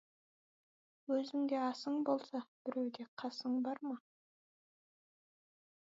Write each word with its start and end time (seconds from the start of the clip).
Өзіңде 1.15 1.59
асың 1.65 1.99
болса, 2.11 2.41
біреуде 2.65 3.07
қасың 3.25 3.61
бар 3.69 3.83
ма! 3.91 3.97